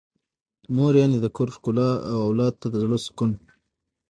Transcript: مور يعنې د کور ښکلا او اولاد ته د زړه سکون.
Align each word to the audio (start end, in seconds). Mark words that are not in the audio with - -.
مور 0.75 0.93
يعنې 0.99 1.17
د 1.21 1.25
کور 1.35 1.47
ښکلا 1.55 1.89
او 2.11 2.17
اولاد 2.27 2.53
ته 2.61 2.67
د 2.69 2.75
زړه 2.83 2.97
سکون. 3.05 3.31